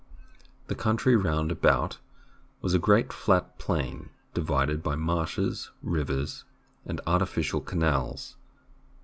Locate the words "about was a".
1.51-2.79